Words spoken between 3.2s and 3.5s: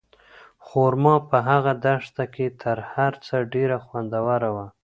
څه